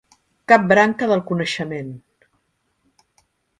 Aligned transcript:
Cap 0.51 0.63
branca 0.71 1.09
del 1.11 1.21
coneixement. 1.33 1.93